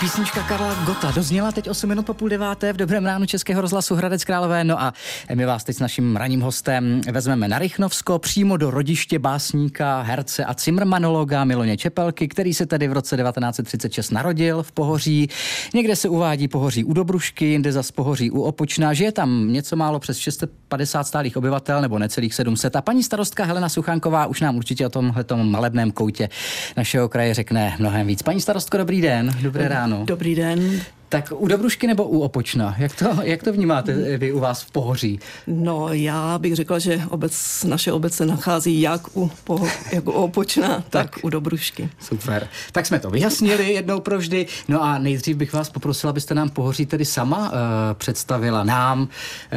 [0.00, 3.94] Písnička Karla Gota dozněla teď 8 minut po půl deváté v dobrém ránu Českého rozhlasu
[3.94, 4.64] Hradec Králové.
[4.64, 4.92] No a
[5.34, 10.44] my vás teď s naším ranním hostem vezmeme na Rychnovsko přímo do rodiště básníka, herce
[10.44, 15.28] a cimrmanologa Miloně Čepelky, který se tady v roce 1936 narodil v Pohoří.
[15.74, 18.94] Někde se uvádí Pohoří u Dobrušky, jinde zas Pohoří u Opočna.
[18.94, 22.76] Žije tam něco málo přes 650 stálých obyvatel nebo necelých 700.
[22.76, 26.28] A paní starostka Helena Suchánková už nám určitě o tomhle malebném koutě
[26.76, 28.22] našeho kraje řekne mnohem víc.
[28.22, 30.04] Paní starostko, dobrý den, dobré ráno ráno.
[30.04, 30.80] Dobrý den.
[31.10, 32.74] Tak u Dobrušky nebo u Opočna?
[32.78, 35.20] Jak to, jak to vnímáte vy u vás v Pohoří?
[35.46, 40.10] No, já bych řekla, že obec, naše obec se nachází jak u, poho, jak u
[40.10, 41.88] Opočna, tak, tak u Dobrušky.
[42.00, 42.48] Super.
[42.72, 44.46] Tak jsme to vyjasnili jednou provždy.
[44.68, 47.54] No a nejdřív bych vás poprosila, abyste nám Pohoří tedy sama uh,
[47.94, 49.08] představila nám, uh,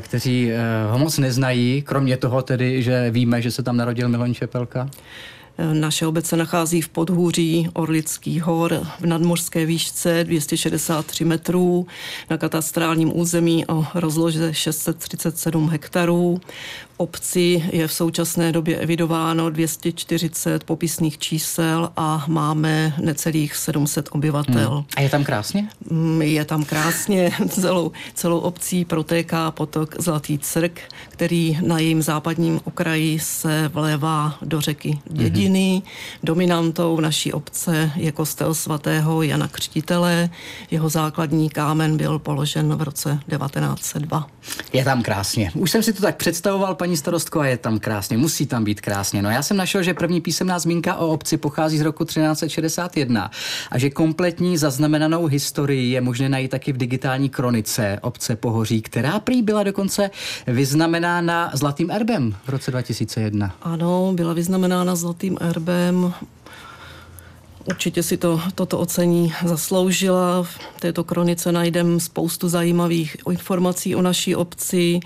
[0.00, 4.34] kteří uh, ho moc neznají, kromě toho tedy, že víme, že se tam narodil Milon
[4.34, 4.90] Čepelka.
[5.72, 11.86] Naše obec se nachází v podhůří Orlických hor v nadmořské výšce 263 metrů.
[12.30, 16.40] Na katastrálním území o rozloze 637 hektarů
[16.96, 24.70] obci je v současné době evidováno 240 popisných čísel a máme necelých 700 obyvatel.
[24.70, 24.84] Hmm.
[24.96, 25.68] A je tam krásně?
[25.90, 27.30] Mm, je tam krásně.
[27.48, 34.60] Celou, celou obcí protéká potok Zlatý Crk, který na jejím západním okraji se vlévá do
[34.60, 35.70] řeky Dědiny.
[35.72, 35.82] Hmm.
[36.22, 40.30] Dominantou naší obce je kostel svatého Jana Křtitele.
[40.70, 44.26] Jeho základní kámen byl položen v roce 1902.
[44.72, 45.50] Je tam krásně.
[45.54, 48.80] Už jsem si to tak představoval, paní starostko, a je tam krásně, musí tam být
[48.80, 49.22] krásně.
[49.22, 53.30] No já jsem našel, že první písemná zmínka o obci pochází z roku 1361
[53.70, 59.20] a že kompletní zaznamenanou historii je možné najít taky v digitální kronice obce Pohoří, která
[59.20, 60.10] prý byla dokonce
[60.46, 63.54] vyznamenána zlatým erbem v roce 2001.
[63.62, 66.14] Ano, byla vyznamenána zlatým erbem
[67.66, 70.42] Určitě si to, toto ocení zasloužila.
[70.42, 75.00] V této kronice najdeme spoustu zajímavých informací o naší obci.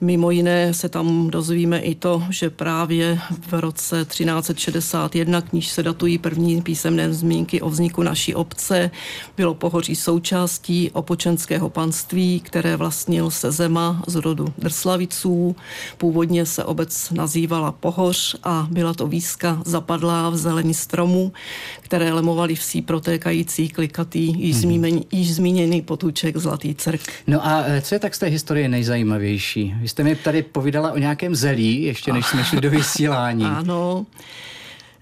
[0.00, 6.18] Mimo jiné se tam dozvíme i to, že právě v roce 1361, kníž se datují
[6.18, 8.90] první písemné zmínky o vzniku naší obce,
[9.36, 15.56] bylo pohoří součástí opočenského panství, které vlastnil se zema z rodu Drslaviců.
[15.98, 21.32] Původně se obec nazývala Pohoř a byla to výzka zapadlá v zelení stromu,
[21.80, 24.60] které které lemovaly vsí protékající klikatý, již, mm-hmm.
[24.60, 27.00] zmíněný, již zmíněný potůček Zlatý crk.
[27.26, 29.74] No a eh, co je tak z té historie nejzajímavější?
[29.80, 33.44] Vy jste mi tady povídala o nějakém zelí, ještě než jsme šli do vysílání.
[33.44, 34.06] ano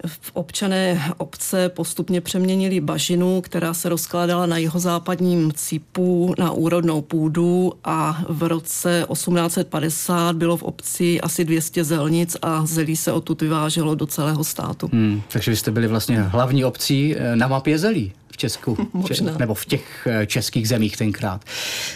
[0.06, 7.02] v občané obce postupně přeměnili bažinu, která se rozkládala na jeho západním cípu na úrodnou
[7.02, 13.42] půdu a v roce 1850 bylo v obci asi 200 zelnic a zelí se odtud
[13.42, 14.88] vyváželo do celého státu.
[14.92, 18.12] Hmm, takže vy jste byli vlastně hlavní obcí eh, na mapě zelí.
[18.32, 19.38] V Česku, Možná.
[19.38, 21.44] nebo v těch eh, českých zemích tenkrát.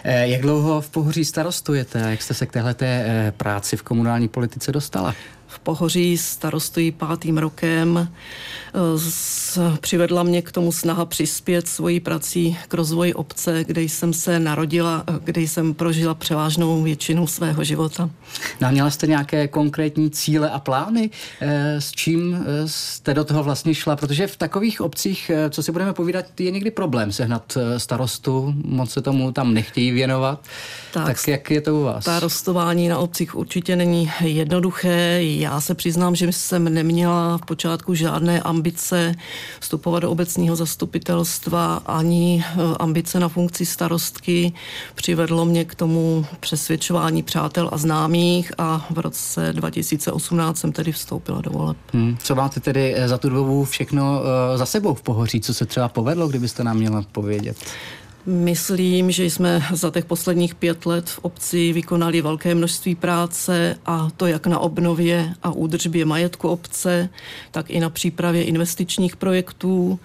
[0.04, 2.74] Eh, jak dlouho v Pohoří starostujete a jak jste se k téhle
[3.36, 5.14] práci v komunální politice dostala?
[5.54, 8.08] V Pohoří starostují pátým rokem.
[9.80, 15.04] Přivedla mě k tomu snaha přispět svojí prací k rozvoji obce, kde jsem se narodila,
[15.24, 18.10] kde jsem prožila převážnou většinu svého života.
[18.60, 21.10] No měla jste nějaké konkrétní cíle a plány,
[21.40, 23.96] eh, s čím jste do toho vlastně šla?
[23.96, 29.02] Protože v takových obcích, co si budeme povídat, je někdy problém sehnat starostu, moc se
[29.02, 30.44] tomu tam nechtějí věnovat.
[30.92, 32.02] Tak, tak jak je to u vás?
[32.02, 35.18] Starostování na obcích určitě není jednoduché.
[35.44, 39.14] Já se přiznám, že jsem neměla v počátku žádné ambice
[39.60, 44.52] vstupovat do obecního zastupitelstva ani eh, ambice na funkci starostky.
[44.94, 51.40] Přivedlo mě k tomu přesvědčování přátel a známých a v roce 2018 jsem tedy vstoupila
[51.40, 51.76] do voleb.
[51.92, 52.16] Hmm.
[52.22, 55.40] Co máte tedy eh, za tu dobu všechno uh, za sebou v Pohoří?
[55.40, 57.56] Co se třeba povedlo, kdybyste nám měla povědět?
[58.26, 64.08] Myslím, že jsme za těch posledních pět let v obci vykonali velké množství práce a
[64.16, 67.08] to jak na obnově a údržbě majetku obce,
[67.50, 70.00] tak i na přípravě investičních projektů.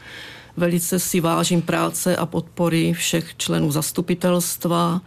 [0.57, 5.01] Velice si vážím práce a podpory všech členů zastupitelstva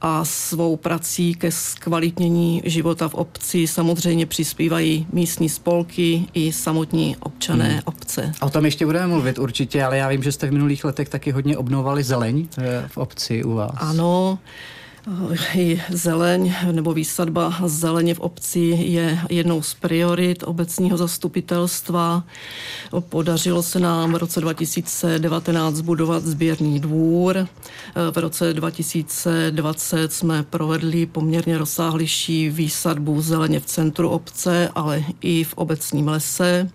[0.00, 7.68] a svou prací ke zkvalitnění života v obci samozřejmě přispívají místní spolky i samotní občané
[7.68, 7.80] hmm.
[7.84, 8.32] obce.
[8.40, 11.30] O tom ještě budeme mluvit určitě, ale já vím, že jste v minulých letech taky
[11.30, 13.76] hodně obnovali zeleň eh, v obci u vás.
[13.76, 14.38] Ano,
[15.54, 22.24] i zeleň nebo výsadba zeleně v obci je jednou z priorit obecního zastupitelstva.
[23.00, 27.48] Podařilo se nám v roce 2019 zbudovat sběrný dvůr.
[28.10, 35.54] V roce 2020 jsme provedli poměrně rozsáhlejší výsadbu zeleně v centru obce, ale i v
[35.54, 36.70] obecním lese.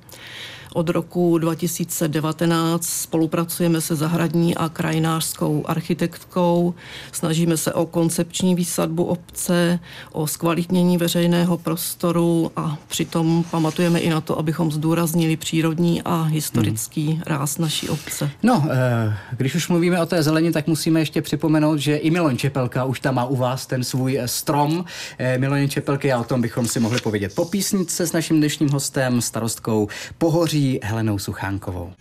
[0.73, 6.73] Od roku 2019 spolupracujeme se zahradní a krajinářskou architektkou.
[7.11, 9.79] Snažíme se o koncepční výsadbu obce,
[10.11, 17.07] o zkvalitnění veřejného prostoru a přitom pamatujeme i na to, abychom zdůraznili přírodní a historický
[17.07, 17.21] hmm.
[17.25, 18.29] ráz naší obce.
[18.43, 22.37] No, eh, když už mluvíme o té zelení, tak musíme ještě připomenout, že i Miloň
[22.37, 24.85] Čepelka už tam má u vás ten svůj eh, strom.
[25.17, 28.69] Eh, Miloň Čepelky a o tom bychom si mohli povědět po písnice s naším dnešním
[28.69, 29.87] hostem, starostkou
[30.17, 31.93] Pohoří Helenou Suchánkovou.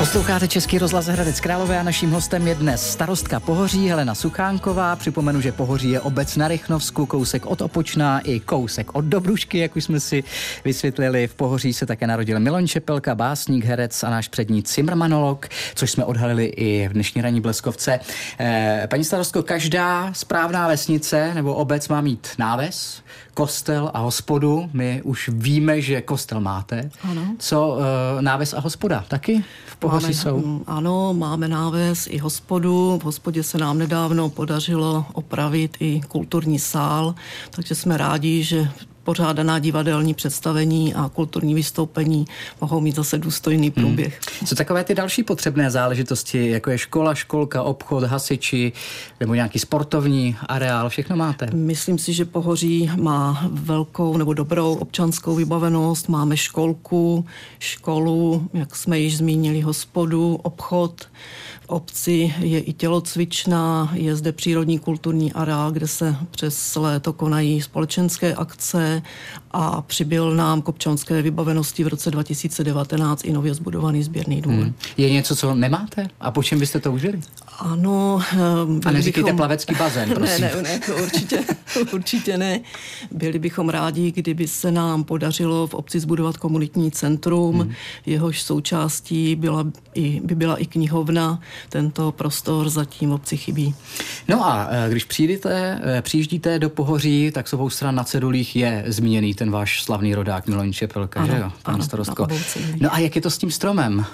[0.00, 4.96] Posloucháte Český rozhlas Hradec Králové a naším hostem je dnes starostka Pohoří Helena Suchánková.
[4.96, 9.76] Připomenu, že Pohoří je obec na Rychnovsku, kousek od Opočná i kousek od Dobrušky, jak
[9.76, 10.24] už jsme si
[10.64, 11.26] vysvětlili.
[11.26, 16.04] V Pohoří se také narodil Milon Čepelka, básník, herec a náš přední cimrmanolog, což jsme
[16.04, 18.00] odhalili i v dnešní ranní bleskovce.
[18.38, 23.02] Eh, paní starostko, každá správná vesnice nebo obec má mít náves,
[23.34, 24.70] kostel a hospodu.
[24.72, 26.90] My už víme, že kostel máte.
[27.10, 27.34] Ano.
[27.38, 29.04] Co uh, náves a hospoda?
[29.08, 30.60] Taky v Pohoří máme, jsou?
[30.66, 32.98] Ano, máme náves i hospodu.
[32.98, 37.14] V hospodě se nám nedávno podařilo opravit i kulturní sál,
[37.50, 38.68] takže jsme rádi, že
[39.04, 42.24] pořádaná divadelní představení a kulturní vystoupení
[42.60, 43.84] mohou mít zase důstojný hmm.
[43.84, 44.20] průběh.
[44.40, 44.46] Hmm.
[44.46, 48.72] Co takové ty další potřebné záležitosti, jako je škola, školka, obchod, hasiči
[49.20, 51.48] nebo nějaký sportovní areál, všechno máte?
[51.54, 56.08] Myslím si, že Pohoří má velkou nebo dobrou občanskou vybavenost.
[56.08, 57.26] Máme školku,
[57.58, 61.06] školu, jak jsme již zmínili, hospodu, obchod
[61.70, 68.34] obci je i tělocvičná, je zde přírodní kulturní areál, kde se přes léto konají společenské
[68.34, 68.89] akce
[69.50, 74.60] a přibyl nám k občanské vybavenosti v roce 2019 i nově zbudovaný sběrný dům.
[74.60, 74.74] Hmm.
[74.96, 76.08] Je něco, co nemáte?
[76.20, 77.20] A po čem byste to užili?
[77.60, 78.22] Ano.
[78.64, 79.36] Um, a neříkejte bychom...
[79.36, 80.44] plavecký bazén, prosím.
[80.44, 81.44] Ne, ne, ne, to určitě,
[81.92, 82.60] určitě ne.
[83.10, 87.72] Byli bychom rádi, kdyby se nám podařilo v obci zbudovat komunitní centrum, hmm.
[88.06, 91.40] jehož součástí byla i, by byla i knihovna.
[91.68, 93.74] Tento prostor zatím obci chybí.
[94.28, 98.56] No a e, když přijdete, e, přijíždíte do Pohoří, tak s obou stran na cedulích
[98.56, 102.26] je zmíněný ten váš slavný rodák Miloň Čepelka, ano, že jo, pan ano, starostko.
[102.80, 104.04] No a jak je to s tím stromem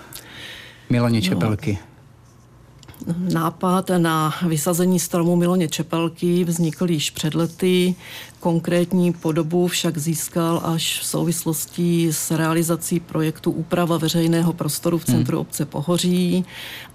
[0.90, 1.22] Miloně no.
[1.22, 1.78] Čepelky?
[1.80, 1.95] No
[3.32, 7.94] nápad na vysazení stromu Miloně Čepelky vznikl již před lety.
[8.40, 15.36] Konkrétní podobu však získal až v souvislosti s realizací projektu Úprava veřejného prostoru v centru
[15.36, 15.40] hmm.
[15.40, 16.44] obce Pohoří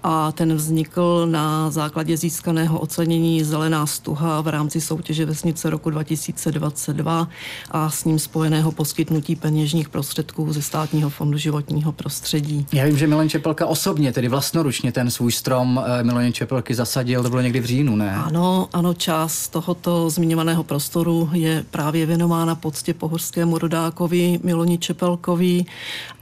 [0.02, 7.28] a ten vznikl na základě získaného ocenění Zelená stuha v rámci soutěže Vesnice roku 2022
[7.70, 12.66] a s ním spojeného poskytnutí peněžních prostředků ze Státního fondu životního prostředí.
[12.72, 17.30] Já vím, že Milan Čepelka osobně, tedy vlastnoručně ten svůj strom Miloně Čepelky zasadil, to
[17.30, 18.14] bylo někdy v říjnu, ne?
[18.14, 25.64] Ano, ano, část tohoto zmiňovaného prostoru je právě věnována poctě pohorskému rodákovi Miloni Čepelkovi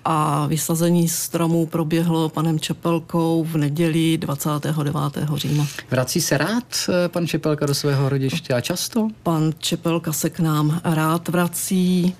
[0.04, 4.96] a vysazení stromů proběhlo panem Čepelkou v neděli 29.
[5.34, 5.66] října.
[5.90, 9.08] Vrací se rád eh, pan Čepelka do svého rodiště a často?
[9.22, 12.14] Pan Čepelka se k nám rád vrací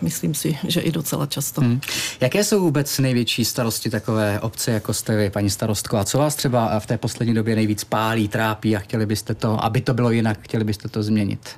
[0.00, 1.60] myslím si, že i docela často.
[1.60, 1.80] Hmm.
[2.20, 5.96] Jaké jsou vůbec největší starosti takové obce, jako jste vy, paní starostko?
[5.96, 9.64] A co vás třeba v té poslední době nejvíc pálí, trápí a chtěli byste to,
[9.64, 11.50] aby to bylo jinak, chtěli byste to změnit?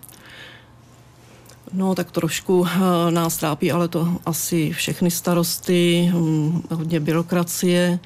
[1.73, 7.99] No, tak trošku eh, nás trápí, ale to asi všechny starosty, hm, hodně byrokracie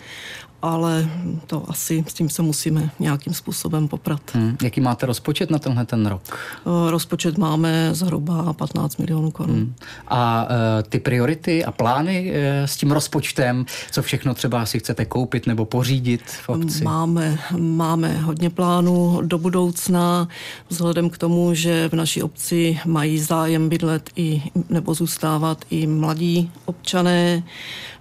[0.63, 1.11] ale
[1.47, 4.21] to asi s tím se musíme nějakým způsobem poprat.
[4.35, 4.57] Hmm.
[4.63, 6.39] Jaký máte rozpočet na tenhle ten rok?
[6.67, 9.57] Eh, rozpočet máme zhruba 15 milionů korun.
[9.57, 9.75] Hmm.
[10.09, 10.49] A uh,
[10.89, 15.65] ty priority a plány uh, s tím rozpočtem, co všechno třeba si chcete koupit nebo
[15.65, 16.85] pořídit v obci?
[16.85, 20.29] Máme, máme hodně plánů do budoucna,
[20.69, 26.51] vzhledem k tomu, že v naší obci mají zájem bydlet i nebo zůstávat i mladí
[26.65, 27.43] občané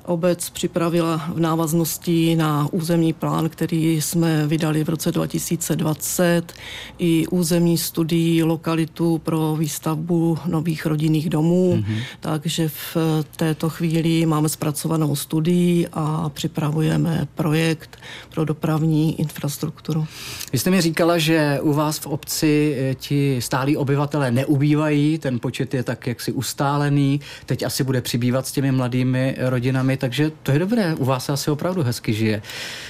[0.08, 6.54] obec připravila v návaznosti na územní plán, který jsme vydali v roce 2020,
[7.00, 12.02] i územní studii lokalitu pro výstavbu nových rodinných domů, mm-hmm.
[12.20, 12.98] takže v
[13.36, 17.98] této chvíli máme zpracovanou studii a připravujeme projekt
[18.34, 20.08] pro dopravní infrastrukturu.
[20.54, 25.40] Vy jste mi říkala, že u vás v obci eh, ti stálí obyvatelé neubývají, ten
[25.40, 30.52] počet je tak jaksi ustálený, teď asi bude přibývat s těmi mladými rodinami, takže to
[30.52, 30.96] je dobré.
[30.96, 32.42] U vás se asi opravdu hezky žije.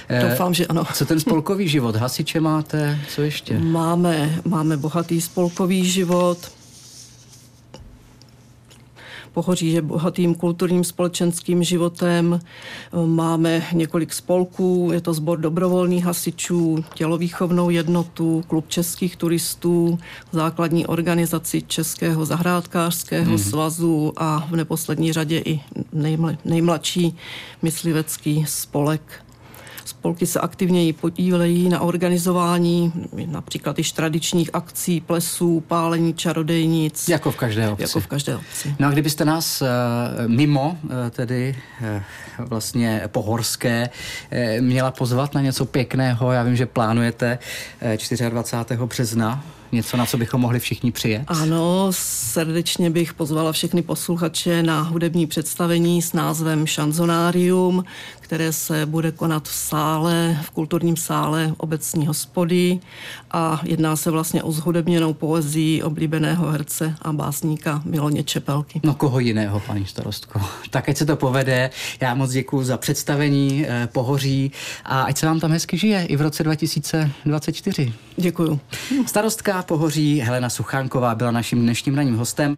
[0.08, 0.84] Eh, Doufám, že ano.
[0.94, 1.96] Co ten spolkový život?
[1.96, 2.98] Hasiče máte?
[3.08, 3.58] Co ještě?
[3.58, 6.38] Máme, máme bohatý spolkový život
[9.38, 12.40] Pohoří je bohatým kulturním společenským životem.
[13.06, 19.98] Máme několik spolků, je to sbor dobrovolných hasičů, tělovýchovnou jednotu, klub českých turistů,
[20.32, 23.38] základní organizaci Českého zahrádkářského mm.
[23.38, 25.60] svazu a v neposlední řadě i
[26.44, 27.16] nejmladší
[27.62, 29.27] myslivecký spolek.
[29.98, 32.92] Spolky se aktivněji podílejí na organizování
[33.26, 37.08] například již tradičních akcí, plesů, pálení čarodejnic.
[37.08, 37.82] Jako v každé obci.
[37.82, 38.74] Jako v každé obci.
[38.78, 39.68] No a kdybyste nás uh,
[40.26, 43.90] mimo uh, tedy uh, vlastně pohorské
[44.60, 47.38] měla pozvat na něco pěkného, já vím, že plánujete
[48.28, 48.80] 24.
[48.84, 51.22] března něco, na co bychom mohli všichni přijet?
[51.26, 57.84] Ano, srdečně bych pozvala všechny posluchače na hudební představení s názvem Šanzonárium,
[58.20, 62.78] které se bude konat v sále, v kulturním sále obecní hospody
[63.30, 68.80] a jedná se vlastně o zhudebněnou poezii oblíbeného herce a básníka Miloně Čepelky.
[68.84, 70.40] No koho jiného, paní starostko.
[70.70, 71.70] Tak ať se to povede.
[72.00, 74.52] Já moc děkuji za představení eh, Pohoří
[74.84, 77.92] a ať se vám tam hezky žije i v roce 2024.
[78.20, 78.60] Děkuji.
[79.06, 82.56] Starostka Pohoří Helena Suchánková byla naším dnešním ranním hostem.